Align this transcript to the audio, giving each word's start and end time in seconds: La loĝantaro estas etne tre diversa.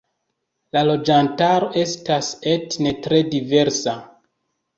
La 0.77 0.81
loĝantaro 0.87 1.67
estas 1.81 2.31
etne 2.55 2.95
tre 3.05 3.21
diversa. 3.37 3.97